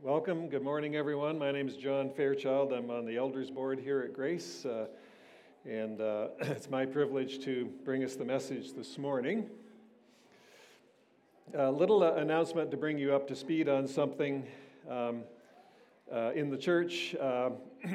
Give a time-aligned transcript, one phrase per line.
[0.00, 0.48] Welcome.
[0.48, 1.40] Good morning, everyone.
[1.40, 2.72] My name is John Fairchild.
[2.72, 4.86] I'm on the Elders Board here at Grace, uh,
[5.68, 9.50] and uh, it's my privilege to bring us the message this morning.
[11.52, 14.46] A little uh, announcement to bring you up to speed on something
[14.88, 15.24] um,
[16.14, 17.16] uh, in the church.
[17.16, 17.50] Uh,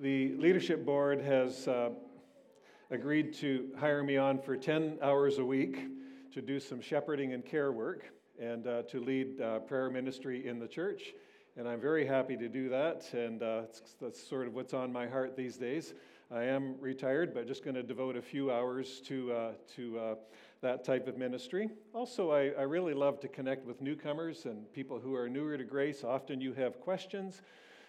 [0.00, 1.90] the leadership board has uh,
[2.90, 5.80] agreed to hire me on for 10 hours a week
[6.32, 8.06] to do some shepherding and care work
[8.40, 11.12] and to lead prayer ministry in the church
[11.56, 13.08] and I'm very happy to do that.
[13.12, 13.62] And uh,
[14.00, 15.94] that's sort of what's on my heart these days.
[16.30, 20.14] I am retired, but just going to devote a few hours to, uh, to uh,
[20.60, 21.70] that type of ministry.
[21.94, 25.64] Also, I, I really love to connect with newcomers and people who are newer to
[25.64, 26.04] grace.
[26.04, 27.42] Often you have questions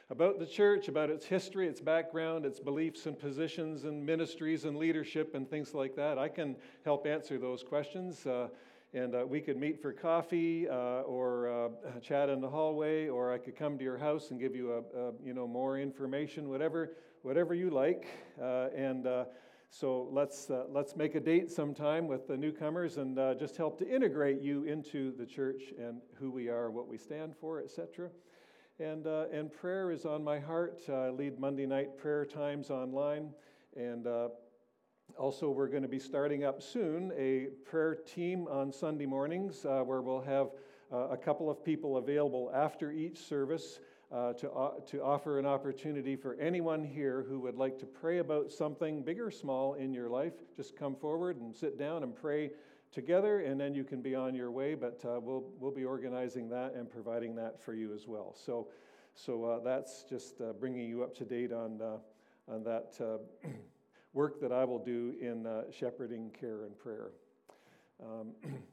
[0.10, 4.78] about the church, about its history, its background, its beliefs and positions and ministries and
[4.78, 6.18] leadership and things like that.
[6.18, 6.56] I can
[6.86, 8.26] help answer those questions.
[8.26, 8.48] Uh,
[8.94, 13.34] and uh, we could meet for coffee uh, or uh, chat in the hallway, or
[13.34, 16.50] I could come to your house and give you a, a you know more information,
[16.50, 18.08] whatever whatever you like.
[18.42, 19.26] Uh, and uh,
[19.70, 23.88] so let's uh, let's make a date sometime with the newcomers and just help to
[23.88, 28.10] integrate you into the church and who we are, what we stand for, etc.
[28.80, 30.84] And and prayer is on my heart.
[30.88, 33.34] I lead Monday night prayer times online,
[33.76, 34.08] and
[35.18, 39.80] also, we're going to be starting up soon a prayer team on Sunday mornings uh,
[39.80, 40.50] where we'll have
[40.92, 43.80] uh, a couple of people available after each service
[44.12, 48.20] uh, to, uh, to offer an opportunity for anyone here who would like to pray
[48.20, 50.34] about something big or small in your life.
[50.56, 52.52] Just come forward and sit down and pray
[52.92, 54.76] together, and then you can be on your way.
[54.76, 58.36] But uh, we'll, we'll be organizing that and providing that for you as well.
[58.46, 58.68] So,
[59.16, 61.82] so uh, that's just bringing you up to date on,
[62.48, 63.20] on that.
[64.18, 67.12] work that I will do in uh, shepherding, care, and prayer.
[68.04, 68.32] Um,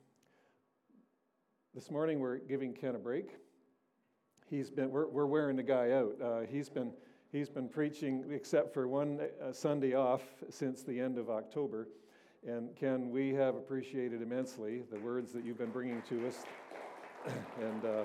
[1.75, 3.37] this morning we're giving Ken a break.
[4.49, 6.15] He's been, we're, we're wearing the guy out.
[6.19, 6.93] Uh, he's, been,
[7.31, 11.89] he's been preaching, except for one uh, Sunday off, since the end of October.
[12.49, 16.39] And Ken, we have appreciated immensely the words that you've been bringing to us.
[17.61, 18.05] and uh,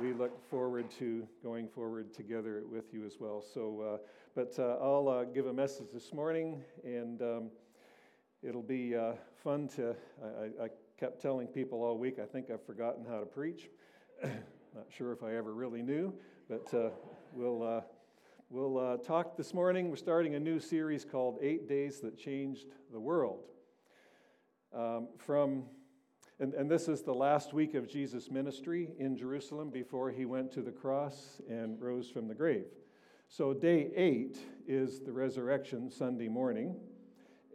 [0.00, 3.42] we look forward to going forward together with you as well.
[3.42, 3.98] So, uh,
[4.34, 7.50] but uh, I'll uh, give a message this morning, and um,
[8.42, 9.94] it'll be uh, fun to.
[10.22, 13.68] I, I, kept telling people all week, I think I've forgotten how to preach.
[14.22, 16.14] Not sure if I ever really knew,
[16.48, 16.90] but uh,
[17.32, 17.62] we'll.
[17.62, 17.80] Uh,
[18.50, 19.88] we'll talk this morning.
[19.88, 23.44] We're starting a new series called Eight Days That Changed the World.
[24.74, 25.64] Um, from
[26.42, 30.50] and, and this is the last week of Jesus' ministry in Jerusalem before he went
[30.54, 32.64] to the cross and rose from the grave.
[33.28, 36.74] So, day eight is the resurrection Sunday morning.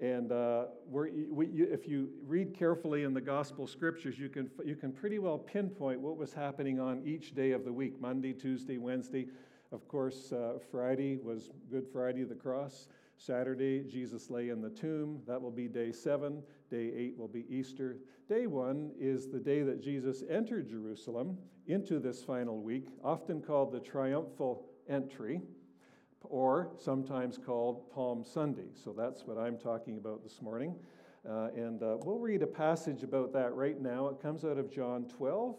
[0.01, 1.11] And uh, we,
[1.51, 5.37] you, if you read carefully in the gospel scriptures, you can, you can pretty well
[5.37, 9.27] pinpoint what was happening on each day of the week Monday, Tuesday, Wednesday.
[9.73, 12.87] Of course, uh, Friday was Good Friday, the cross.
[13.17, 15.19] Saturday, Jesus lay in the tomb.
[15.27, 16.41] That will be day seven.
[16.69, 17.97] Day eight will be Easter.
[18.27, 23.71] Day one is the day that Jesus entered Jerusalem into this final week, often called
[23.71, 25.41] the triumphal entry,
[26.23, 28.67] or sometimes called Palm Sunday.
[28.73, 30.75] So that's what I'm talking about this morning.
[31.27, 34.07] Uh, and uh, we'll read a passage about that right now.
[34.07, 35.55] It comes out of John 12.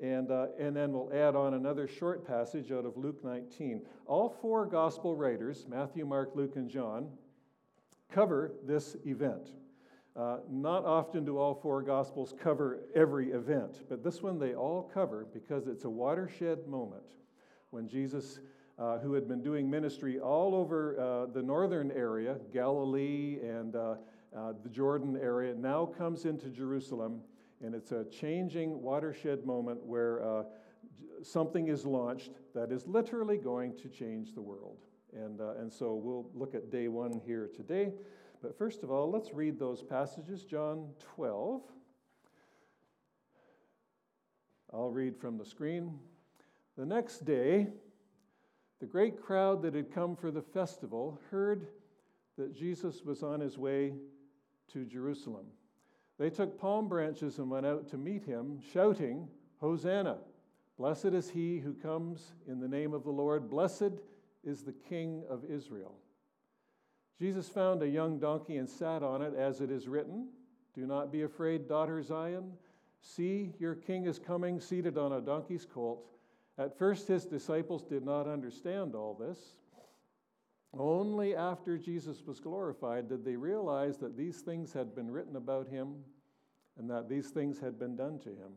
[0.00, 3.82] And, uh, and then we'll add on another short passage out of Luke 19.
[4.06, 7.08] All four gospel writers, Matthew, Mark, Luke, and John,
[8.10, 9.50] cover this event.
[10.14, 14.90] Uh, not often do all four Gospels cover every event, but this one they all
[14.92, 17.14] cover because it's a watershed moment
[17.70, 18.40] when Jesus,
[18.78, 23.94] uh, who had been doing ministry all over uh, the northern area, Galilee and uh,
[24.36, 27.22] uh, the Jordan area, now comes into Jerusalem,
[27.64, 30.42] and it's a changing watershed moment where uh,
[31.22, 34.76] something is launched that is literally going to change the world.
[35.14, 37.92] And, and so we'll look at day one here today.
[38.42, 40.44] But first of all, let's read those passages.
[40.44, 41.62] John 12.
[44.72, 45.98] I'll read from the screen.
[46.76, 47.68] The next day,
[48.80, 51.68] the great crowd that had come for the festival heard
[52.36, 53.92] that Jesus was on his way
[54.72, 55.46] to Jerusalem.
[56.18, 59.28] They took palm branches and went out to meet him, shouting,
[59.60, 60.18] Hosanna!
[60.78, 63.48] Blessed is he who comes in the name of the Lord.
[63.48, 63.92] Blessed
[64.42, 65.94] is the King of Israel.
[67.22, 70.26] Jesus found a young donkey and sat on it, as it is written
[70.74, 72.50] Do not be afraid, daughter Zion.
[73.00, 76.04] See, your king is coming, seated on a donkey's colt.
[76.58, 79.38] At first, his disciples did not understand all this.
[80.76, 85.68] Only after Jesus was glorified did they realize that these things had been written about
[85.68, 85.94] him
[86.76, 88.50] and that these things had been done to him.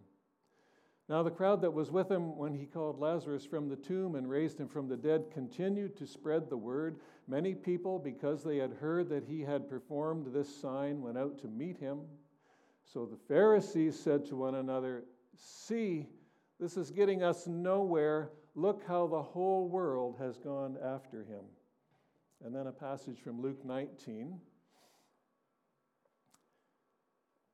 [1.08, 4.28] Now, the crowd that was with him when he called Lazarus from the tomb and
[4.28, 7.00] raised him from the dead continued to spread the word.
[7.28, 11.48] Many people, because they had heard that he had performed this sign, went out to
[11.48, 12.02] meet him.
[12.84, 15.04] So the Pharisees said to one another,
[15.38, 16.08] See,
[16.60, 18.32] this is getting us nowhere.
[18.56, 21.44] Look how the whole world has gone after him.
[22.44, 24.40] And then a passage from Luke 19.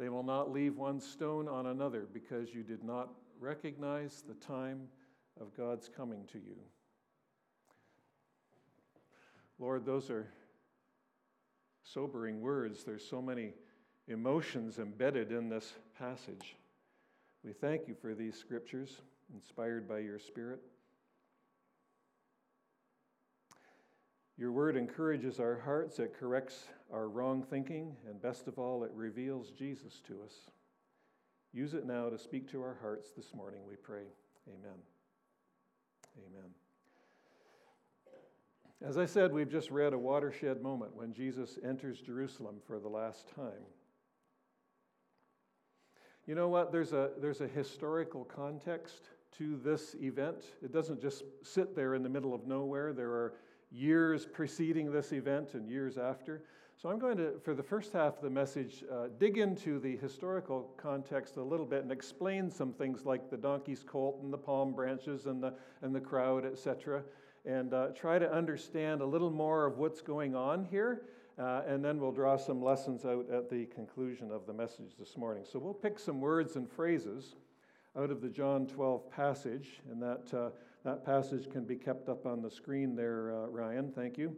[0.00, 4.88] They will not leave one stone on another because you did not recognize the time
[5.38, 6.56] of God's coming to you.
[9.58, 10.26] Lord, those are
[11.82, 12.82] sobering words.
[12.82, 13.52] There's so many
[14.08, 16.56] emotions embedded in this passage.
[17.44, 19.02] We thank you for these scriptures
[19.34, 20.60] inspired by your Spirit.
[24.40, 28.90] Your word encourages our hearts, it corrects our wrong thinking, and best of all, it
[28.94, 30.32] reveals Jesus to us.
[31.52, 34.04] Use it now to speak to our hearts this morning, we pray.
[34.48, 34.78] Amen.
[36.26, 36.48] Amen.
[38.82, 42.88] As I said, we've just read a watershed moment when Jesus enters Jerusalem for the
[42.88, 43.66] last time.
[46.26, 46.72] You know what?
[46.72, 50.44] There's a, there's a historical context to this event.
[50.62, 52.94] It doesn't just sit there in the middle of nowhere.
[52.94, 53.34] There are
[53.70, 56.42] years preceding this event and years after.
[56.76, 59.98] So I'm going to, for the first half of the message, uh, dig into the
[59.98, 64.38] historical context a little bit and explain some things like the donkey's colt and the
[64.38, 65.52] palm branches and the,
[65.82, 67.02] and the crowd, etc.,
[67.44, 71.02] and uh, try to understand a little more of what's going on here.
[71.38, 75.16] Uh, and then we'll draw some lessons out at the conclusion of the message this
[75.16, 75.42] morning.
[75.50, 77.34] So we'll pick some words and phrases
[77.96, 80.50] out of the John 12 passage, and that uh,
[80.84, 83.92] that passage can be kept up on the screen there, uh, Ryan.
[83.94, 84.34] Thank you.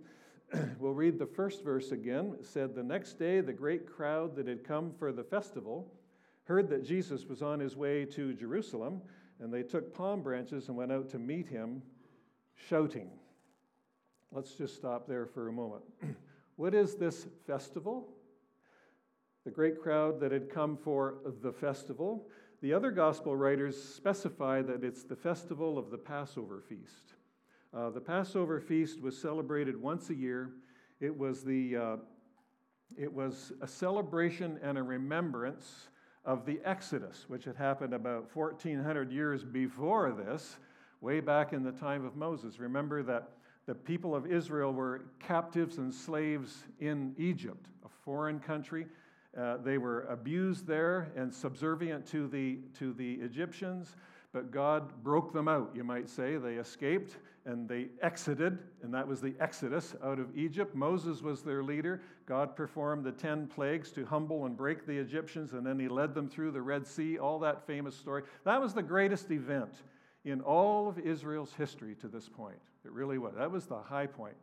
[0.78, 2.34] we'll read the first verse again.
[2.38, 5.92] It said, The next day, the great crowd that had come for the festival
[6.44, 9.00] heard that Jesus was on his way to Jerusalem,
[9.38, 11.80] and they took palm branches and went out to meet him,
[12.68, 13.10] shouting.
[14.32, 15.82] Let's just stop there for a moment.
[16.56, 18.08] what is this festival?
[19.44, 22.26] The great crowd that had come for the festival.
[22.62, 27.14] The other gospel writers specify that it's the festival of the Passover feast.
[27.74, 30.52] Uh, the Passover feast was celebrated once a year.
[31.00, 31.96] It was, the, uh,
[32.96, 35.88] it was a celebration and a remembrance
[36.24, 40.58] of the Exodus, which had happened about 1,400 years before this,
[41.00, 42.60] way back in the time of Moses.
[42.60, 43.30] Remember that
[43.66, 48.86] the people of Israel were captives and slaves in Egypt, a foreign country.
[49.38, 53.96] Uh, they were abused there and subservient to the, to the Egyptians,
[54.32, 56.36] but God broke them out, you might say.
[56.36, 60.74] They escaped and they exited, and that was the exodus out of Egypt.
[60.76, 62.00] Moses was their leader.
[62.26, 66.14] God performed the 10 plagues to humble and break the Egyptians, and then he led
[66.14, 68.22] them through the Red Sea, all that famous story.
[68.44, 69.74] That was the greatest event
[70.24, 72.60] in all of Israel's history to this point.
[72.84, 73.34] It really was.
[73.36, 74.36] That was the high point.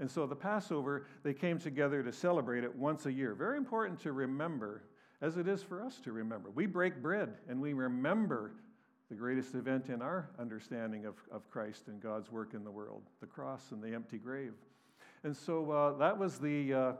[0.00, 3.34] And so the Passover, they came together to celebrate it once a year.
[3.34, 4.84] Very important to remember,
[5.20, 6.50] as it is for us to remember.
[6.50, 8.52] We break bread and we remember
[9.08, 13.02] the greatest event in our understanding of, of Christ and God's work in the world
[13.20, 14.52] the cross and the empty grave.
[15.24, 16.92] And so uh, that was the, uh,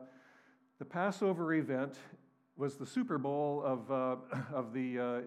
[0.81, 1.95] the Passover event,
[2.57, 4.17] was the Super Bowl of, uh,
[4.53, 5.21] of the uh,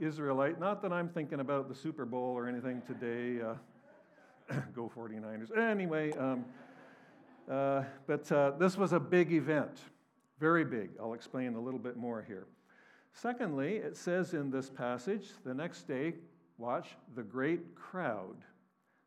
[0.00, 0.58] Israelite.
[0.58, 3.44] Not that I'm thinking about the Super Bowl or anything today.
[3.44, 5.54] Uh, go 49ers.
[5.58, 6.12] Anyway.
[6.12, 6.46] Um,
[7.50, 9.80] uh, but uh, this was a big event,
[10.38, 10.90] very big.
[11.00, 12.46] I'll explain a little bit more here.
[13.12, 16.14] Secondly, it says in this passage, the next day,
[16.58, 18.36] watch, the great crowd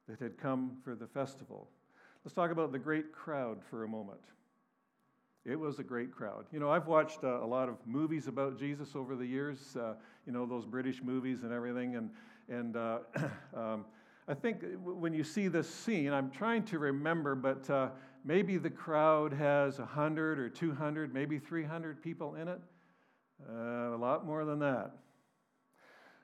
[0.08, 1.70] that had come for the festival.
[2.26, 4.20] Let's talk about the great crowd for a moment.
[5.46, 6.46] It was a great crowd.
[6.52, 9.94] You know, I've watched uh, a lot of movies about Jesus over the years, uh,
[10.28, 11.96] you know, those British movies and everything.
[11.96, 12.10] And,
[12.48, 13.00] and uh,
[13.56, 13.86] um,
[14.28, 17.90] I think when you see this scene, I'm trying to remember, but uh,
[18.24, 22.60] maybe the crowd has 100 or 200, maybe 300 people in it.
[23.50, 24.92] Uh, a lot more than that.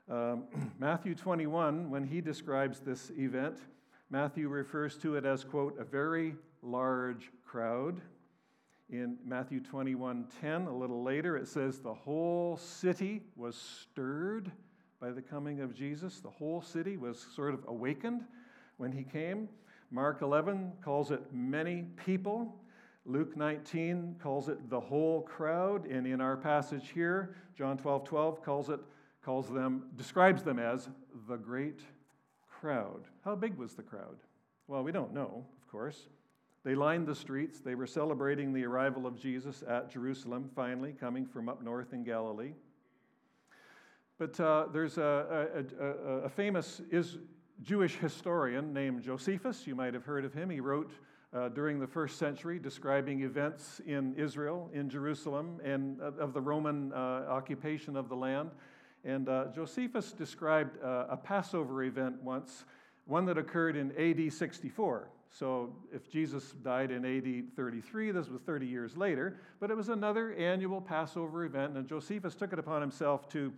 [0.09, 0.43] Um,
[0.79, 3.57] Matthew 21, when he describes this event,
[4.09, 8.01] Matthew refers to it as, quote, a very large crowd.
[8.89, 14.49] In Matthew 21:10, a little later, it says the whole city was stirred
[15.01, 16.21] by the coming of Jesus.
[16.21, 18.23] The whole city was sort of awakened.
[18.77, 19.49] when he came.
[19.91, 22.55] Mark 11 calls it many people.
[23.05, 25.85] Luke 19 calls it the whole crowd.
[25.85, 28.79] And in our passage here, John 12 12 calls it,
[29.23, 30.89] calls them, describes them as
[31.27, 31.79] the great
[32.49, 33.03] crowd.
[33.23, 34.17] How big was the crowd?
[34.67, 36.07] Well, we don't know, of course.
[36.65, 37.61] They lined the streets.
[37.61, 42.03] They were celebrating the arrival of Jesus at Jerusalem, finally, coming from up north in
[42.03, 42.51] Galilee.
[44.17, 45.89] But uh, there's a, a, a,
[46.23, 47.19] a famous is
[47.61, 49.65] Jewish historian named Josephus.
[49.65, 50.49] You might have heard of him.
[50.49, 50.91] He wrote
[51.33, 56.41] uh, during the first century describing events in Israel, in Jerusalem, and uh, of the
[56.41, 58.51] Roman uh, occupation of the land.
[59.03, 62.65] And uh, Josephus described a Passover event once,
[63.05, 65.09] one that occurred in AD 64.
[65.29, 69.89] So if Jesus died in AD 33, this was 30 years later, but it was
[69.89, 73.53] another annual Passover event, and Josephus took it upon himself to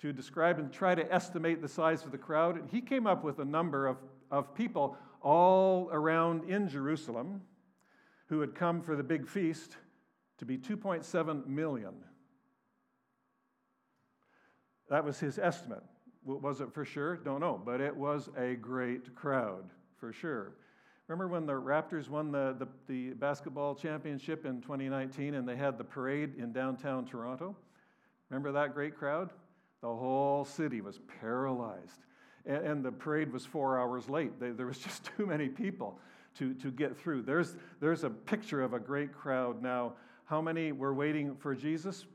[0.00, 2.56] to describe and try to estimate the size of the crowd.
[2.58, 3.98] And he came up with a number of,
[4.30, 7.42] of people all around in Jerusalem
[8.28, 9.76] who had come for the big feast
[10.38, 11.94] to be 2.7 million.
[14.88, 15.82] That was his estimate.
[16.24, 17.16] Was it for sure?
[17.16, 20.54] Don't know, but it was a great crowd for sure.
[21.06, 25.76] Remember when the Raptors won the, the, the, basketball championship in 2019 and they had
[25.76, 27.56] the parade in downtown Toronto?
[28.28, 29.30] Remember that great crowd?
[29.82, 32.04] The whole city was paralyzed.
[32.46, 34.38] And, and the parade was four hours late.
[34.38, 35.98] They, there was just too many people
[36.38, 37.22] to, to get through.
[37.22, 39.62] There's, there's a picture of a great crowd.
[39.62, 39.94] Now,
[40.24, 42.06] how many were waiting for Jesus?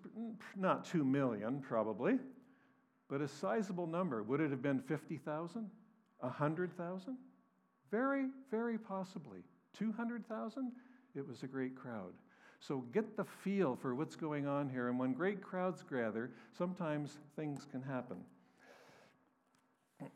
[0.56, 2.18] Not two million, probably,
[3.10, 4.24] but a sizable number.
[4.24, 5.70] Would it have been 50,000?
[6.20, 7.18] 100,000?
[7.92, 9.40] Very, very possibly.
[9.78, 10.72] 200,000?
[11.14, 12.14] It was a great crowd.
[12.68, 14.88] So get the feel for what's going on here.
[14.88, 18.18] And when great crowds gather, sometimes things can happen.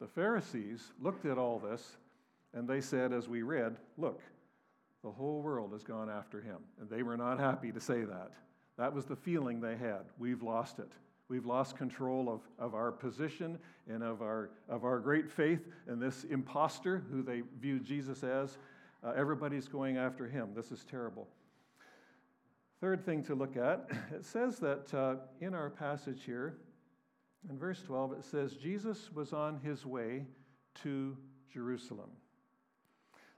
[0.00, 1.96] the Pharisees looked at all this
[2.54, 4.20] and they said, as we read, Look,
[5.02, 6.58] the whole world has gone after him.
[6.80, 8.30] And they were not happy to say that.
[8.78, 10.02] That was the feeling they had.
[10.18, 10.92] We've lost it.
[11.28, 15.98] We've lost control of, of our position and of our, of our great faith in
[15.98, 18.58] this impostor who they viewed Jesus as.
[19.06, 20.50] Uh, everybody's going after him.
[20.56, 21.28] This is terrible.
[22.80, 26.56] Third thing to look at it says that uh, in our passage here,
[27.48, 30.24] in verse 12, it says, Jesus was on his way
[30.82, 31.16] to
[31.52, 32.10] Jerusalem.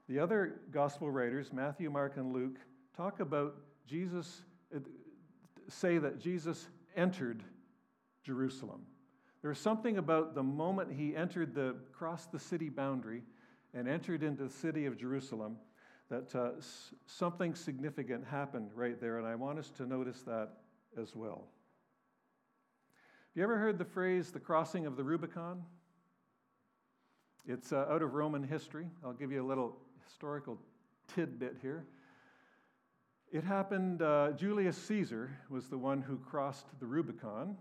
[0.07, 2.57] The other gospel writers, Matthew, Mark, and Luke,
[2.97, 4.41] talk about Jesus,
[4.75, 4.79] uh,
[5.67, 7.43] say that Jesus entered
[8.23, 8.81] Jerusalem.
[9.43, 13.21] There's something about the moment he entered the, crossed the city boundary
[13.73, 15.57] and entered into the city of Jerusalem,
[16.09, 20.49] that uh, s- something significant happened right there, and I want us to notice that
[20.99, 21.47] as well.
[23.29, 25.63] Have you ever heard the phrase the crossing of the Rubicon?
[27.47, 28.87] It's uh, out of Roman history.
[29.03, 30.59] I'll give you a little historical
[31.15, 31.85] tidbit here.
[33.31, 37.55] It happened, uh, Julius Caesar was the one who crossed the Rubicon.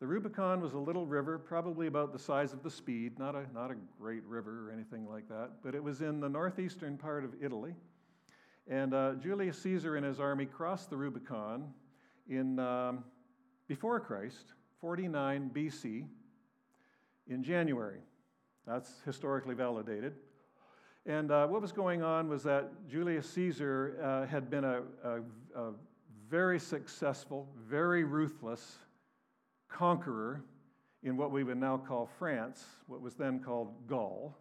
[0.00, 3.44] The Rubicon was a little river, probably about the size of the Speed, not a,
[3.52, 7.22] not a great river or anything like that, but it was in the northeastern part
[7.22, 7.74] of Italy.
[8.66, 11.74] And uh, Julius Caesar and his army crossed the Rubicon
[12.30, 13.04] in, um,
[13.68, 16.06] before Christ, 49 BC,
[17.28, 18.00] in January.
[18.66, 20.14] That's historically validated.
[21.04, 25.20] And uh, what was going on was that Julius Caesar uh, had been a, a,
[25.54, 25.72] a
[26.30, 28.78] very successful, very ruthless
[29.70, 30.44] conqueror
[31.02, 34.36] in what we would now call France, what was then called Gaul.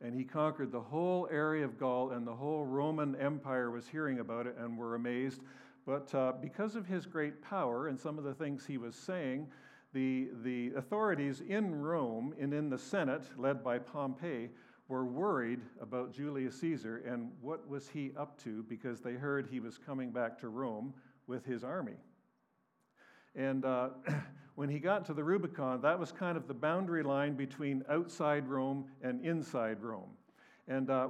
[0.00, 4.18] And he conquered the whole area of Gaul, and the whole Roman Empire was hearing
[4.18, 5.42] about it and were amazed.
[5.86, 9.48] But uh, because of his great power and some of the things he was saying,
[9.94, 14.50] the, the authorities in Rome and in the Senate, led by Pompey,
[14.88, 19.60] were worried about Julius Caesar and what was he up to because they heard he
[19.60, 20.92] was coming back to Rome
[21.26, 21.96] with his army.
[23.34, 23.90] And uh,
[24.54, 28.48] when he got to the Rubicon, that was kind of the boundary line between outside
[28.48, 30.10] Rome and inside Rome.
[30.68, 31.08] And, uh,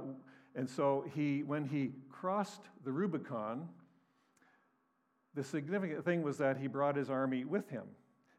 [0.55, 3.67] and so he, when he crossed the Rubicon,
[5.35, 7.83] the significant thing was that he brought his army with him.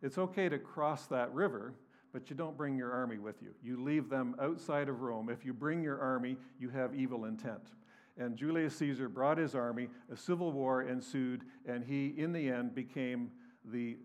[0.02, 1.75] It's okay to cross that river,
[2.12, 3.50] but you don't bring your army with you.
[3.62, 5.28] You leave them outside of Rome.
[5.28, 7.72] If you bring your army, you have evil intent.
[8.18, 12.75] And Julius Caesar brought his army, a civil war ensued, and he, in the end,
[12.75, 13.30] became
[13.64, 13.98] the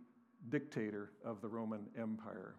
[0.50, 2.56] dictator of the Roman Empire.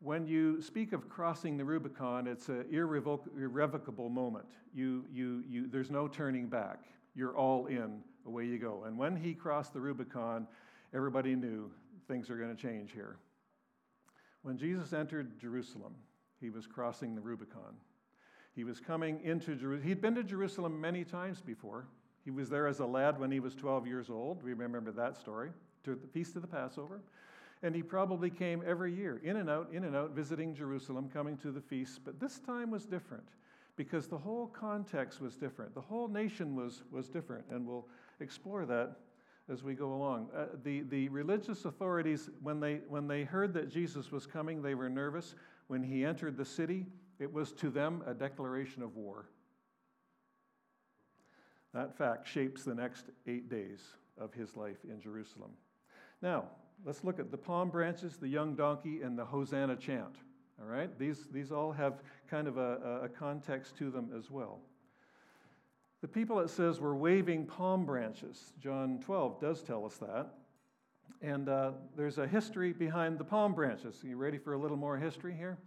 [0.00, 4.46] When you speak of crossing the Rubicon, it's an irrevoc- irrevocable moment.
[4.74, 6.80] You, you, you, there's no turning back.
[7.14, 8.84] You're all in, away you go.
[8.84, 10.48] And when he crossed the Rubicon,
[10.92, 11.70] everybody knew
[12.08, 13.16] things are going to change here.
[14.42, 15.94] When Jesus entered Jerusalem,
[16.40, 17.76] He was crossing the Rubicon.
[18.54, 19.86] He was coming into Jerusalem.
[19.86, 21.86] He'd been to Jerusalem many times before.
[22.24, 24.42] He was there as a lad when he was 12 years old.
[24.42, 25.50] We remember that story,
[25.84, 27.00] to the Feast of the Passover.
[27.62, 31.36] And he probably came every year, in and out, in and out, visiting Jerusalem, coming
[31.38, 32.00] to the feast.
[32.04, 33.28] But this time was different
[33.76, 35.74] because the whole context was different.
[35.74, 37.44] The whole nation was, was different.
[37.50, 37.86] And we'll
[38.20, 38.96] explore that
[39.50, 40.28] as we go along.
[40.36, 44.74] Uh, the, the religious authorities, when they, when they heard that Jesus was coming, they
[44.74, 45.34] were nervous.
[45.68, 46.86] When he entered the city,
[47.18, 49.26] it was to them a declaration of war.
[51.72, 53.80] That fact shapes the next eight days
[54.18, 55.52] of his life in Jerusalem.
[56.22, 56.44] Now,
[56.84, 60.16] let's look at the palm branches, the young donkey, and the Hosanna chant.
[60.60, 60.96] All right?
[60.98, 61.94] These, these all have
[62.30, 64.60] kind of a, a context to them as well.
[66.00, 68.52] The people, it says, were waving palm branches.
[68.60, 70.34] John 12 does tell us that.
[71.20, 74.02] And uh, there's a history behind the palm branches.
[74.02, 75.58] Are you ready for a little more history here?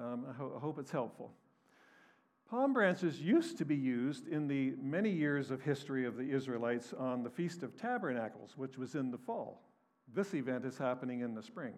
[0.00, 1.32] Um, I, ho- I hope it's helpful.
[2.48, 6.94] Palm branches used to be used in the many years of history of the Israelites
[6.96, 9.62] on the Feast of Tabernacles, which was in the fall.
[10.12, 11.74] This event is happening in the spring.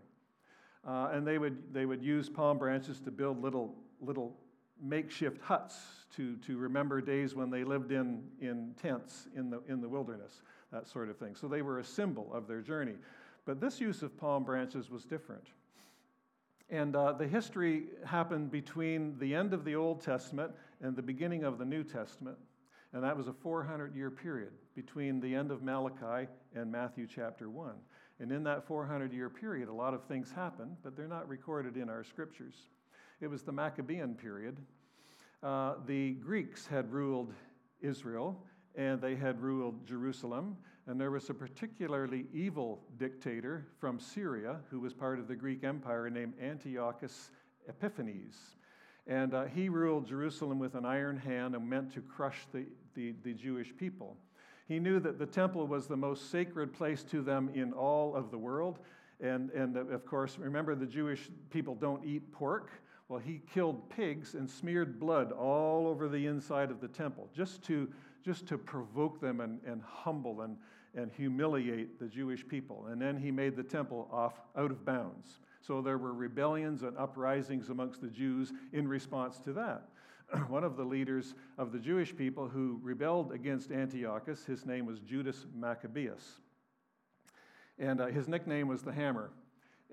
[0.86, 4.36] Uh, and they would, they would use palm branches to build little, little
[4.82, 5.76] makeshift huts
[6.16, 10.42] to, to remember days when they lived in, in tents in the, in the wilderness,
[10.72, 11.34] that sort of thing.
[11.34, 12.94] So they were a symbol of their journey.
[13.44, 15.46] But this use of palm branches was different.
[16.68, 21.44] And uh, the history happened between the end of the Old Testament and the beginning
[21.44, 22.36] of the New Testament.
[22.92, 27.48] And that was a 400 year period between the end of Malachi and Matthew chapter
[27.48, 27.72] 1.
[28.18, 31.76] And in that 400 year period, a lot of things happened, but they're not recorded
[31.76, 32.54] in our scriptures.
[33.20, 34.56] It was the Maccabean period.
[35.42, 37.32] Uh, the Greeks had ruled
[37.80, 38.42] Israel,
[38.74, 40.56] and they had ruled Jerusalem.
[40.86, 45.64] And there was a particularly evil dictator from Syria who was part of the Greek
[45.64, 47.30] Empire named Antiochus
[47.68, 48.56] Epiphanes.
[49.06, 53.14] And uh, he ruled Jerusalem with an iron hand and meant to crush the, the,
[53.24, 54.16] the Jewish people.
[54.66, 58.30] He knew that the temple was the most sacred place to them in all of
[58.30, 58.80] the world.
[59.20, 62.70] And, and of course, remember the Jewish people don't eat pork.
[63.08, 67.62] Well, he killed pigs and smeared blood all over the inside of the temple just
[67.64, 67.88] to,
[68.24, 70.56] just to provoke them and, and humble and,
[70.94, 72.86] and humiliate the Jewish people.
[72.90, 75.38] And then he made the temple off out of bounds.
[75.60, 79.88] So there were rebellions and uprisings amongst the Jews in response to that.
[80.48, 85.00] One of the leaders of the Jewish people who rebelled against Antiochus, his name was
[85.00, 86.40] Judas Maccabeus.
[87.78, 89.30] And uh, his nickname was the Hammer.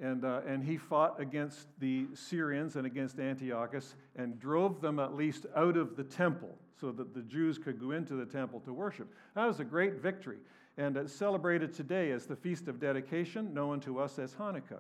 [0.02, 5.16] And, uh, and he fought against the Syrians and against Antiochus and drove them at
[5.16, 8.74] least out of the temple so that the Jews could go into the temple to
[8.74, 9.14] worship.
[9.36, 10.38] That was a great victory.
[10.78, 14.80] And it's celebrated today as the Feast of Dedication, known to us as Hanukkah,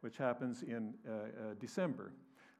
[0.00, 1.18] which happens in uh, uh,
[1.60, 2.12] December.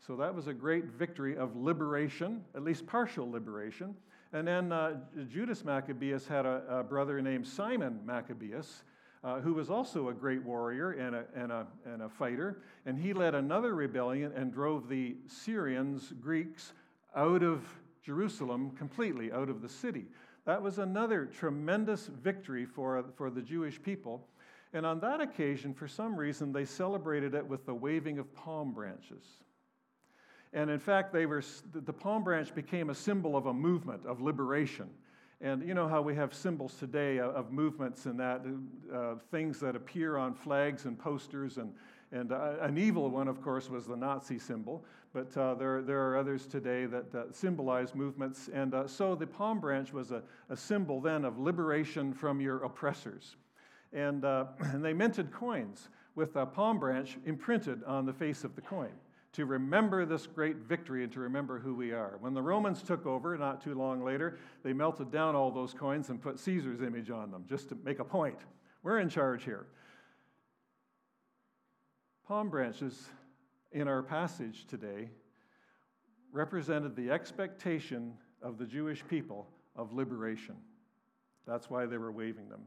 [0.07, 3.95] So that was a great victory of liberation, at least partial liberation.
[4.33, 4.97] And then uh,
[5.31, 8.83] Judas Maccabeus had a, a, brother named Simon Maccabeus,
[9.23, 12.63] uh, who was also a great warrior and a, and, a, and a fighter.
[12.85, 16.73] And he led another rebellion and drove the Syrians, Greeks,
[17.15, 17.65] out of
[18.03, 20.07] Jerusalem completely, out of the city.
[20.47, 24.27] That was another tremendous victory for, for the Jewish people.
[24.73, 28.73] And on that occasion, for some reason, they celebrated it with the waving of palm
[28.73, 29.25] branches.
[30.55, 34.23] And in fact, they were, the palm branch became a symbol of a movement of
[34.23, 34.89] liberation.
[35.41, 38.41] And you know how we have symbols today of movements and that,
[38.95, 41.59] uh, things that appear on flags and posters.
[41.59, 41.73] And,
[42.13, 44.85] and uh, an evil one, of course, was the Nazi symbol.
[45.13, 48.49] But uh, there, there are others today that symbolize movements.
[48.55, 52.63] And uh, so the palm branch was a, a, symbol then of liberation from your
[52.63, 53.35] oppressors.
[53.93, 58.55] And, uh, and they minted coins with a palm branch imprinted on the face of
[58.55, 58.93] the coin
[59.35, 62.17] to remember this great victory and to remember who we are.
[62.21, 66.09] When the Romans took over, not too long later, they melted down all those coins
[66.09, 68.39] and put Caesar's image on them just to make a point.
[68.85, 69.67] We're in charge here.
[72.29, 73.09] Palm branches
[73.73, 75.11] in our passage today
[76.33, 80.55] represented the expectation of the Jewish people of liberation.
[81.45, 82.63] That's why they were waving them.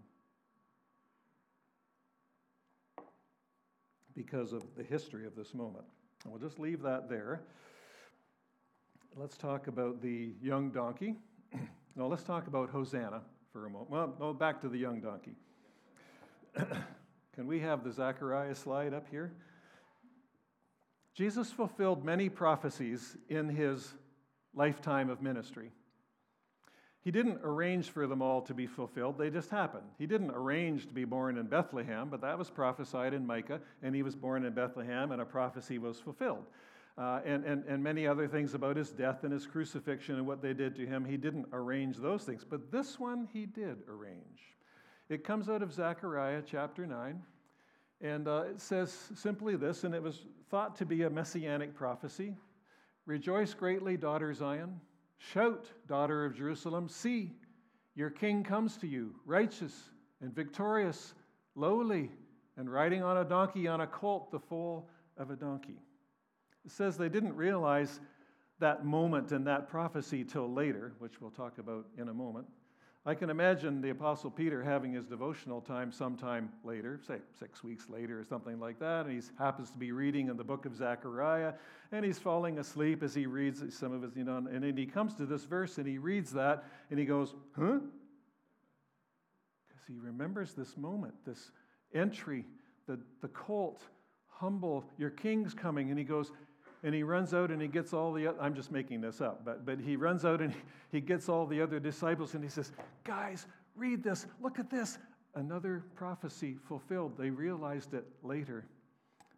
[4.14, 5.86] Because of the history of this moment.
[6.26, 7.42] We'll just leave that there.
[9.16, 11.16] Let's talk about the young donkey.
[11.96, 13.90] now, let's talk about Hosanna for a moment.
[13.90, 15.36] Well, no, back to the young donkey.
[17.36, 19.32] Can we have the Zechariah slide up here?
[21.16, 23.94] Jesus fulfilled many prophecies in his
[24.54, 25.72] lifetime of ministry.
[27.08, 29.86] He didn't arrange for them all to be fulfilled, they just happened.
[29.98, 33.96] He didn't arrange to be born in Bethlehem, but that was prophesied in Micah, and
[33.96, 36.44] he was born in Bethlehem, and a prophecy was fulfilled.
[36.98, 40.42] uh, and, and, and many other things about his death and his crucifixion and what
[40.42, 41.06] they did to him.
[41.06, 44.42] He didn't arrange those things, but this one he did arrange.
[45.08, 47.24] It comes out of Zechariah chapter 9,
[48.02, 52.36] and uh, it says simply this, and it was thought to be a messianic prophecy
[53.06, 54.82] Rejoice greatly, daughter Zion.
[55.18, 56.88] Shout, daughter of Jerusalem.
[56.90, 57.34] See,
[57.96, 59.90] your king comes to you, righteous
[60.22, 61.14] and victorious,
[61.56, 62.12] lowly,
[62.58, 65.80] and riding on a donkey, on a colt, the foal of a donkey.
[66.66, 68.00] It says they didn't realize
[68.60, 72.48] that moment and that prophecy till later, which we'll talk about in a moment.
[73.08, 77.88] I can imagine the Apostle Peter having his devotional time sometime later, say six weeks
[77.90, 80.76] later or something like that, and he happens to be reading in the book of
[80.76, 81.54] Zechariah,
[81.94, 84.86] and he's falling asleep as he reads some of his, you know, and then he
[84.86, 87.80] comes to this verse and he reads that and he goes, huh?
[89.70, 91.52] Because he remembers this moment, this
[91.96, 92.44] entry,
[92.88, 93.84] the, the colt,
[94.28, 96.34] humble, your king's coming, and he goes,
[96.84, 99.66] and he runs out and he gets all the i'm just making this up but,
[99.66, 100.54] but he runs out and
[100.92, 102.72] he gets all the other disciples and he says
[103.04, 104.26] guys read this.
[104.42, 104.98] Look at this.
[105.36, 107.18] Another prophecy fulfilled.
[107.18, 108.66] They realized it later.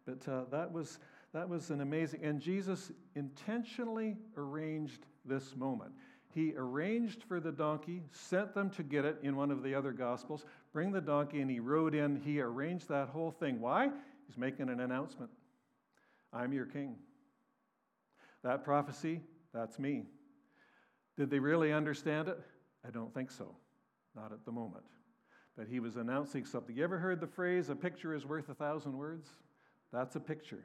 [0.06, 0.98] But uh, that was
[1.32, 5.92] that was an amazing and jesus intentionally arranged this moment.
[6.34, 9.92] He arranged for the donkey sent them to get it in one of the other
[9.92, 12.16] gospels bring the donkey and he rode in.
[12.16, 13.60] He arranged that whole thing.
[13.60, 13.90] Why?
[14.26, 15.30] He's making an announcement.
[16.32, 16.96] I'm your king
[18.42, 19.20] that prophecy,
[19.52, 20.04] that's me.
[21.16, 22.38] Did they really understand it?
[22.86, 23.54] I don't think so.
[24.16, 24.84] Not at the moment.
[25.56, 26.76] But he was announcing something.
[26.76, 29.28] You ever heard the phrase, a picture is worth a thousand words?
[29.92, 30.64] That's a picture.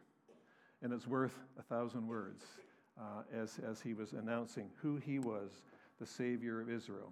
[0.81, 2.45] And it's worth a thousand words
[2.99, 5.61] uh, as, as he was announcing who he was,
[5.99, 7.11] the Savior of Israel.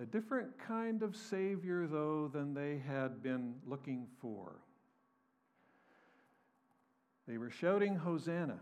[0.00, 4.56] A different kind of Savior, though, than they had been looking for.
[7.28, 8.58] They were shouting, Hosanna.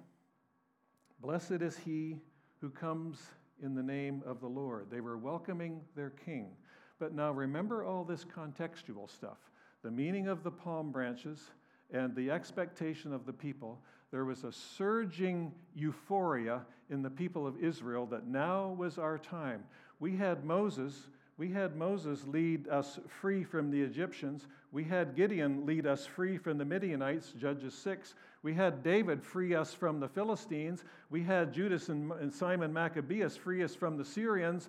[1.20, 2.18] Blessed is he
[2.61, 3.18] who comes
[3.62, 4.87] in the name of the Lord.
[4.90, 6.50] They were welcoming their king.
[6.98, 9.38] But now remember all this contextual stuff
[9.85, 11.52] the meaning of the palm branches
[11.92, 13.81] and the expectation of the people.
[14.11, 19.64] There was a surging euphoria in the people of Israel that now was our time.
[20.00, 21.09] We had Moses.
[21.38, 24.48] We had Moses lead us free from the Egyptians.
[24.72, 28.16] We had Gideon lead us free from the Midianites, Judges 6.
[28.42, 30.83] We had David free us from the Philistines.
[31.11, 34.68] We had Judas and, Simon Maccabeus free us from the Syrians.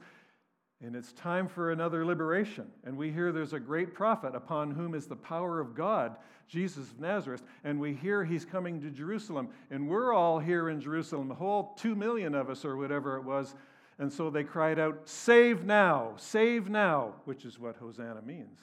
[0.82, 2.68] And it's time for another liberation.
[2.86, 6.92] And we hear there's a great prophet upon whom is the power of God, Jesus
[6.92, 7.42] of Nazareth.
[7.64, 9.50] And we hear he's coming to Jerusalem.
[9.72, 13.24] And we're all here in Jerusalem, the whole two million of us, or whatever it
[13.24, 13.56] was.
[14.00, 18.60] And so they cried out, Save now, save now, which is what Hosanna means.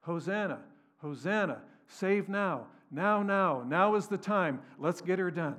[0.00, 0.60] Hosanna,
[0.98, 2.66] Hosanna, save now.
[2.90, 4.60] Now, now, now is the time.
[4.78, 5.56] Let's get her done.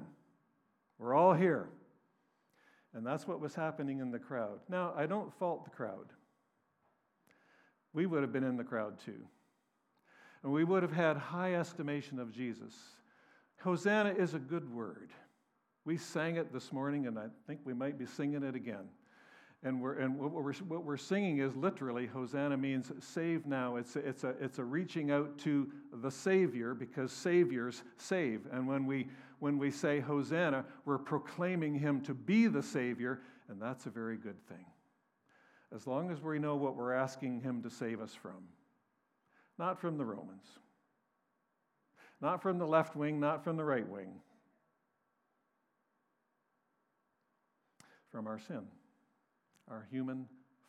[0.97, 1.67] We're all here.
[2.93, 4.59] And that's what was happening in the crowd.
[4.69, 6.07] Now, I don't fault the crowd.
[7.91, 9.27] We would have been in the crowd too.
[10.43, 12.73] And we would have had high estimation of Jesus.
[13.61, 15.09] Hosanna is a good word.
[15.85, 18.89] We sang it this morning, and I think we might be singing it again.
[19.63, 23.77] And, we're, and what, we're, what we're singing is literally Hosanna means save now.
[23.77, 28.47] It's a, it's, a, it's a reaching out to the Savior because Saviors save.
[28.51, 29.07] And when we,
[29.39, 34.17] when we say Hosanna, we're proclaiming Him to be the Savior, and that's a very
[34.17, 34.65] good thing.
[35.73, 38.43] As long as we know what we're asking Him to save us from,
[39.59, 40.45] not from the Romans,
[42.21, 44.19] not from the left wing, not from the right wing,
[48.15, 48.61] from our sin
[49.69, 50.25] our human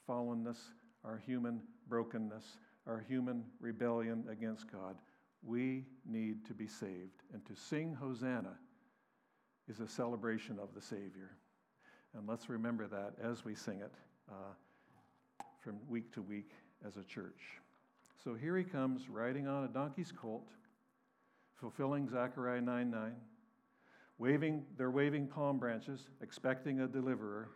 [0.08, 0.56] fallenness,
[1.04, 2.56] our human brokenness,
[2.88, 4.96] our human rebellion against God.
[5.44, 7.22] We need to be saved.
[7.32, 8.54] And to sing Hosanna
[9.68, 11.36] is a celebration of the Savior.
[12.16, 13.92] And let's remember that as we sing it
[14.28, 16.50] uh, from week to week
[16.84, 17.42] as a church.
[18.24, 20.48] So here he comes riding on a donkey's colt,
[21.60, 23.12] fulfilling Zechariah 9 9.
[24.18, 27.48] Waving, they're waving palm branches, expecting a deliverer.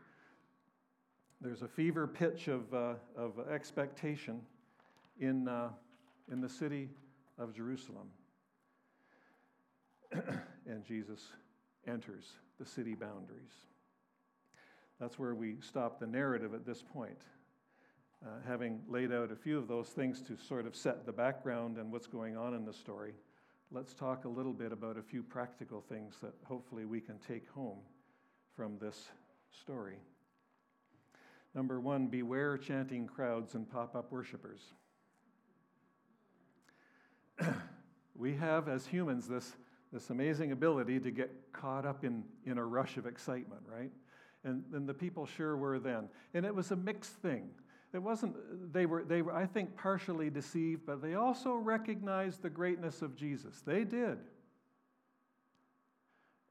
[1.40, 4.42] There's a fever pitch of, uh, of expectation
[5.18, 5.70] in, uh,
[6.30, 6.90] in the city
[7.38, 8.08] of Jerusalem.
[10.66, 11.28] and Jesus
[11.86, 13.52] enters the city boundaries.
[15.00, 17.22] That's where we stop the narrative at this point.
[18.22, 21.78] Uh, having laid out a few of those things to sort of set the background
[21.78, 23.14] and what's going on in the story,
[23.72, 27.48] let's talk a little bit about a few practical things that hopefully we can take
[27.50, 27.78] home
[28.56, 29.08] from this
[29.62, 29.96] story.
[31.54, 34.60] Number one, beware chanting crowds and pop up worshipers.
[38.14, 39.52] we have, as humans, this,
[39.92, 43.90] this amazing ability to get caught up in, in a rush of excitement, right?
[44.44, 46.08] And, and the people sure were then.
[46.34, 47.50] And it was a mixed thing.
[47.92, 48.36] It wasn't,
[48.72, 53.16] they were, they were, I think, partially deceived, but they also recognized the greatness of
[53.16, 53.62] Jesus.
[53.66, 54.18] They did.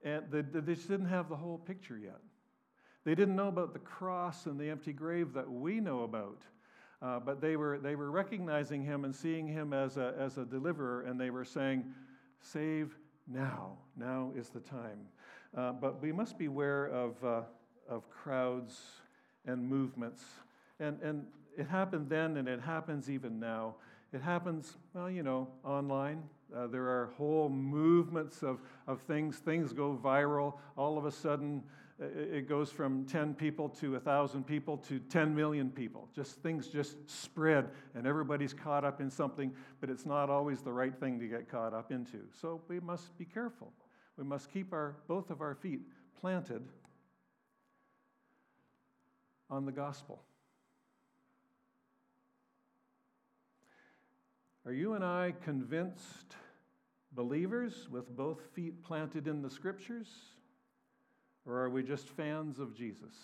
[0.03, 2.19] And they, they just didn't have the whole picture yet.
[3.05, 6.41] They didn't know about the cross and the empty grave that we know about.
[7.01, 10.43] Uh, but they were, they were recognizing him and seeing him as a, as a
[10.43, 11.85] deliverer, and they were saying,
[12.41, 12.97] Save
[13.27, 13.77] now.
[13.95, 14.99] Now is the time.
[15.55, 17.41] Uh, but we must beware of, uh,
[17.89, 18.81] of crowds
[19.45, 20.23] and movements.
[20.79, 21.25] And, and
[21.57, 23.75] it happened then, and it happens even now.
[24.13, 26.23] It happens, well, you know, online.
[26.55, 29.37] Uh, there are whole movements of, of things.
[29.37, 30.55] Things go viral.
[30.77, 31.63] All of a sudden,
[31.99, 36.07] it goes from 10 people to 1,000 people to 10 million people.
[36.15, 40.71] Just things just spread, and everybody's caught up in something, but it's not always the
[40.71, 42.19] right thing to get caught up into.
[42.41, 43.73] So we must be careful.
[44.17, 45.81] We must keep our, both of our feet
[46.19, 46.63] planted
[49.49, 50.23] on the gospel.
[54.69, 56.35] Are you and I convinced
[57.13, 60.07] believers with both feet planted in the scriptures?
[61.47, 63.15] Or are we just fans of Jesus?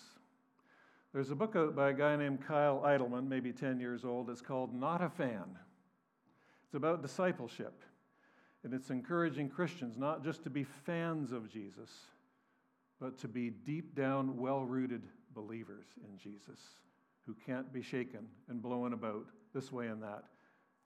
[1.14, 4.28] There's a book out by a guy named Kyle Idleman, maybe 10 years old.
[4.28, 5.56] It's called Not a Fan.
[6.64, 7.80] It's about discipleship.
[8.64, 11.92] And it's encouraging Christians not just to be fans of Jesus,
[13.00, 16.58] but to be deep down, well rooted believers in Jesus
[17.24, 20.24] who can't be shaken and blown about this way and that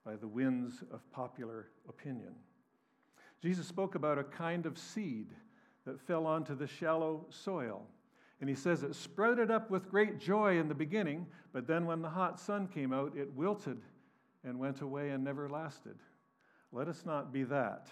[0.05, 2.33] by the winds of popular opinion.
[3.41, 5.27] Jesus spoke about a kind of seed
[5.85, 7.83] that fell onto the shallow soil.
[8.39, 12.01] And he says it sprouted up with great joy in the beginning, but then when
[12.01, 13.81] the hot sun came out, it wilted
[14.43, 15.95] and went away and never lasted.
[16.71, 17.87] Let us not be that.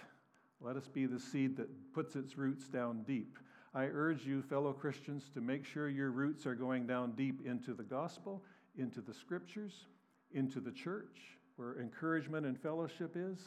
[0.60, 3.38] Let us be the seed that puts its roots down deep.
[3.74, 7.72] I urge you, fellow Christians, to make sure your roots are going down deep into
[7.72, 8.42] the gospel,
[8.76, 9.86] into the scriptures,
[10.32, 13.38] into the church, where encouragement and fellowship is,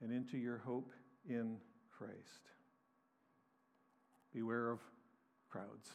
[0.00, 0.92] and into your hope
[1.28, 1.56] in
[1.90, 2.50] Christ.
[4.32, 4.80] Beware of
[5.48, 5.90] crowds.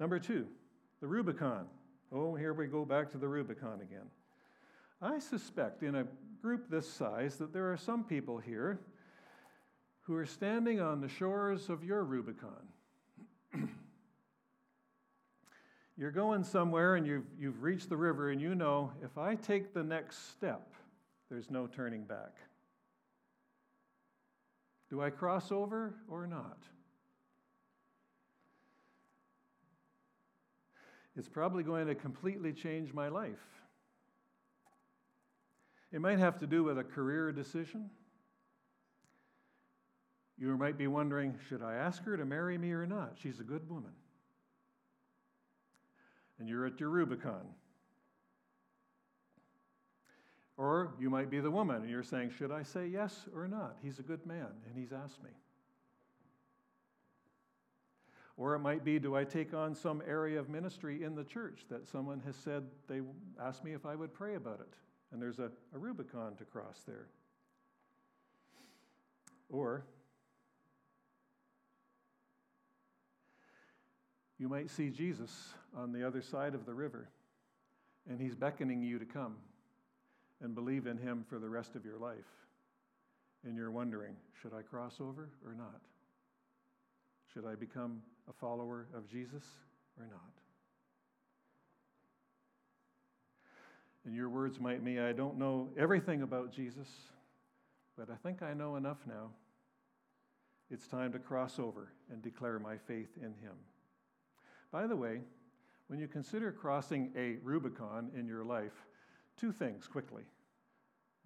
[0.00, 0.46] Number two,
[1.00, 1.66] the Rubicon.
[2.12, 4.08] Oh, here we go back to the Rubicon again.
[5.00, 6.06] I suspect in a
[6.40, 8.80] group this size that there are some people here
[10.00, 12.66] who are standing on the shores of your Rubicon.
[15.98, 19.74] You're going somewhere and you've, you've reached the river, and you know if I take
[19.74, 20.72] the next step,
[21.28, 22.36] there's no turning back.
[24.88, 26.62] Do I cross over or not?
[31.18, 33.44] it's probably going to completely change my life.
[35.90, 37.90] It might have to do with a career decision.
[40.38, 43.16] You might be wondering should I ask her to marry me or not?
[43.20, 43.90] She's a good woman.
[46.38, 47.46] And you're at your Rubicon.
[50.56, 53.76] Or you might be the woman and you're saying, should I say yes or not?
[53.80, 55.30] He's a good man and he's asked me.
[58.36, 61.62] Or it might be, do I take on some area of ministry in the church
[61.70, 63.00] that someone has said they
[63.40, 64.74] asked me if I would pray about it?
[65.12, 67.08] And there's a, a Rubicon to cross there.
[69.48, 69.84] Or
[74.38, 77.08] you might see Jesus on the other side of the river,
[78.10, 79.36] and he's beckoning you to come
[80.42, 82.16] and believe in him for the rest of your life.
[83.44, 85.80] And you're wondering, should I cross over or not?
[87.32, 89.44] Should I become a follower of Jesus
[89.98, 90.32] or not?
[94.04, 96.88] And your words might mean I don't know everything about Jesus,
[97.96, 99.30] but I think I know enough now.
[100.70, 103.54] It's time to cross over and declare my faith in him.
[104.72, 105.20] By the way,
[105.88, 108.84] when you consider crossing a Rubicon in your life,
[109.36, 110.22] two things quickly.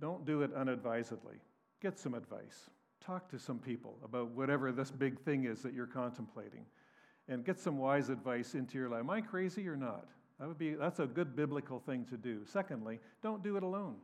[0.01, 1.37] Don't do it unadvisedly.
[1.81, 2.71] Get some advice.
[3.05, 6.65] Talk to some people about whatever this big thing is that you're contemplating
[7.29, 9.01] and get some wise advice into your life.
[9.01, 10.07] Am I crazy or not?
[10.39, 12.41] That would be, that's a good biblical thing to do.
[12.45, 13.97] Secondly, don't do it alone.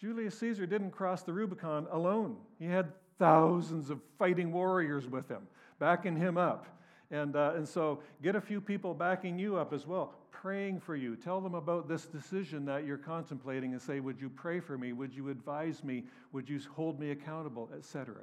[0.00, 2.36] Julius Caesar didn't cross the Rubicon alone.
[2.58, 5.42] He had thousands of fighting warriors with him,
[5.78, 6.77] backing him up.
[7.10, 10.94] And, uh, and so get a few people backing you up as well, praying for
[10.94, 11.16] you.
[11.16, 14.92] Tell them about this decision that you're contemplating and say, Would you pray for me?
[14.92, 16.04] Would you advise me?
[16.32, 18.16] Would you hold me accountable, etc.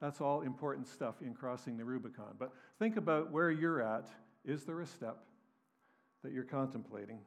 [0.00, 2.34] That's all important stuff in crossing the Rubicon.
[2.36, 4.08] But think about where you're at.
[4.44, 5.18] Is there a step
[6.24, 7.20] that you're contemplating?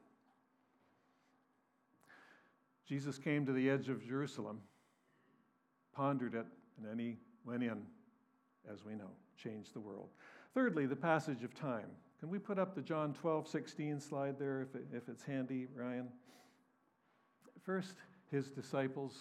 [2.86, 4.60] Jesus came to the edge of Jerusalem,
[5.94, 7.82] pondered it, and then he went in,
[8.70, 9.10] as we know,
[9.42, 10.08] changed the world.
[10.56, 11.84] Thirdly, the passage of time.
[12.18, 15.66] Can we put up the John 12, 16 slide there if, it, if it's handy,
[15.76, 16.08] Ryan?
[17.62, 17.96] First,
[18.30, 19.12] his disciples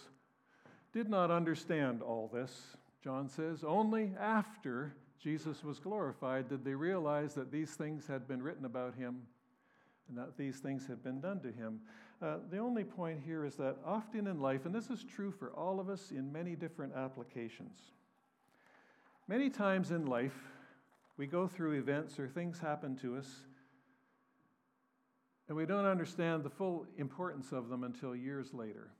[0.93, 3.65] did not understand all this, John says.
[3.65, 8.95] Only after Jesus was glorified did they realize that these things had been written about
[8.95, 9.23] him
[10.07, 11.81] and that these things had been done to him.
[12.21, 15.49] Uh, the only point here is that often in life, and this is true for
[15.49, 17.77] all of us in many different applications,
[19.27, 20.54] many times in life,
[21.17, 23.27] we go through events or things happen to us,
[25.47, 28.91] and we don't understand the full importance of them until years later.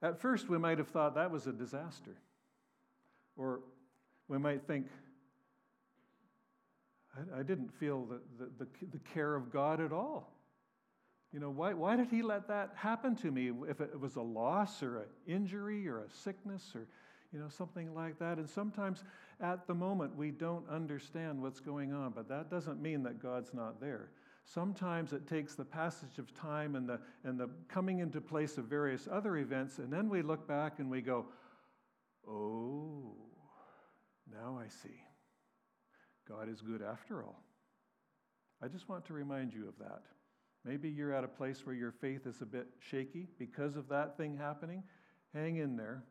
[0.00, 2.16] At first, we might have thought that was a disaster.
[3.36, 3.60] Or
[4.28, 4.86] we might think,
[7.16, 10.32] I, I didn't feel the, the, the, the, care of God at all.
[11.32, 13.52] You know, why, why did He let that happen to me?
[13.68, 16.88] If it was a loss or an injury or a sickness or,
[17.32, 18.38] you know, something like that.
[18.38, 19.04] And sometimes
[19.40, 23.54] at the moment we don't understand what's going on, but that doesn't mean that God's
[23.54, 24.10] not there.
[24.44, 28.64] Sometimes it takes the passage of time and the, and the coming into place of
[28.64, 31.26] various other events, and then we look back and we go,
[32.28, 33.14] oh,
[34.30, 35.00] now I see.
[36.28, 37.42] God is good after all.
[38.62, 40.02] I just want to remind you of that.
[40.64, 44.16] Maybe you're at a place where your faith is a bit shaky because of that
[44.16, 44.84] thing happening.
[45.34, 46.04] Hang in there.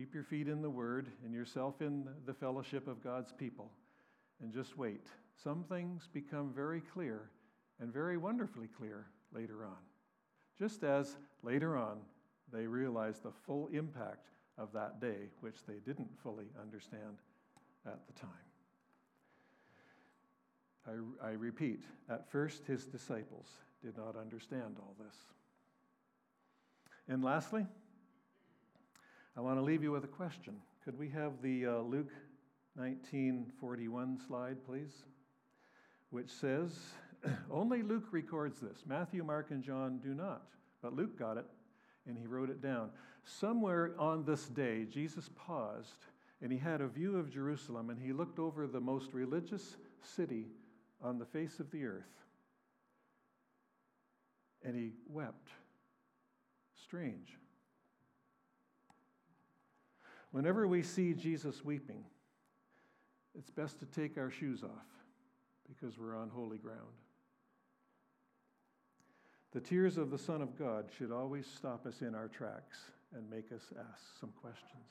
[0.00, 3.70] Keep your feet in the Word and yourself in the fellowship of God's people.
[4.40, 5.06] And just wait.
[5.44, 7.28] Some things become very clear
[7.78, 9.76] and very wonderfully clear later on.
[10.58, 11.98] Just as later on
[12.50, 17.18] they realized the full impact of that day, which they didn't fully understand
[17.84, 18.30] at the time.
[21.22, 23.48] I, I, repeat, at first his disciples
[23.84, 25.16] did not understand all this.
[27.06, 27.66] And lastly,
[29.36, 30.54] I want to leave you with a question.
[30.84, 32.12] Could we have the uh, Luke
[32.74, 35.04] 1941 slide, please?
[36.10, 36.72] Which says,
[37.50, 38.82] only Luke records this.
[38.86, 40.42] Matthew, Mark, and John do not.
[40.82, 41.46] But Luke got it,
[42.06, 42.90] and he wrote it down.
[43.24, 46.06] Somewhere on this day, Jesus paused,
[46.42, 50.48] and he had a view of Jerusalem, and he looked over the most religious city
[51.00, 52.02] on the face of the earth.
[54.64, 55.50] And he wept.
[56.82, 57.39] Strange.
[60.32, 62.04] Whenever we see Jesus weeping,
[63.36, 64.86] it's best to take our shoes off
[65.68, 66.78] because we're on holy ground.
[69.52, 72.78] The tears of the Son of God should always stop us in our tracks
[73.14, 74.84] and make us ask some questions.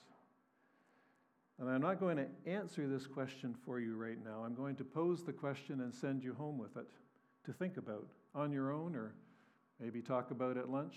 [1.59, 4.43] And I'm not going to answer this question for you right now.
[4.45, 6.87] I'm going to pose the question and send you home with it
[7.45, 9.13] to think about on your own, or
[9.79, 10.95] maybe talk about at lunch,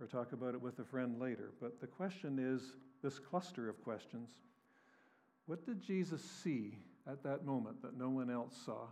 [0.00, 1.52] or talk about it with a friend later.
[1.60, 4.30] But the question is this cluster of questions
[5.46, 8.86] What did Jesus see at that moment that no one else saw?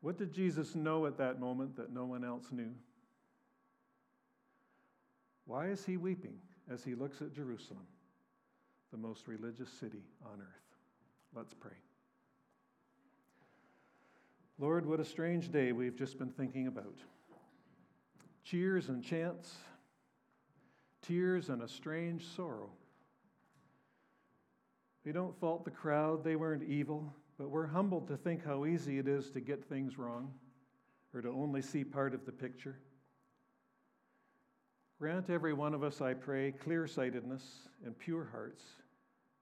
[0.00, 2.72] What did Jesus know at that moment that no one else knew?
[5.44, 6.38] Why is he weeping
[6.70, 7.86] as he looks at Jerusalem,
[8.92, 10.76] the most religious city on earth?
[11.34, 11.72] Let's pray.
[14.58, 16.96] Lord, what a strange day we've just been thinking about.
[18.44, 19.54] Cheers and chants,
[21.08, 22.70] tears and a strange sorrow.
[25.04, 27.12] We don't fault the crowd, they weren't evil.
[27.38, 30.32] But we're humbled to think how easy it is to get things wrong
[31.14, 32.80] or to only see part of the picture.
[34.98, 37.44] Grant every one of us, I pray, clear sightedness
[37.84, 38.64] and pure hearts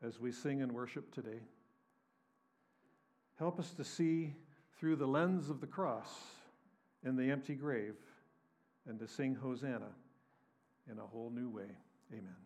[0.02, 1.40] as we sing and worship today.
[3.38, 4.34] Help us to see
[4.78, 6.10] through the lens of the cross
[7.02, 7.96] and the empty grave
[8.86, 9.88] and to sing Hosanna
[10.90, 11.70] in a whole new way.
[12.12, 12.45] Amen.